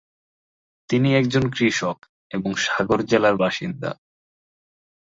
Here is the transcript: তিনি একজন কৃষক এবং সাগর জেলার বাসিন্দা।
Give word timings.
তিনি 0.89 1.09
একজন 1.15 1.43
কৃষক 1.49 1.97
এবং 2.31 2.51
সাগর 2.55 2.99
জেলার 3.01 3.35
বাসিন্দা। 3.37 3.91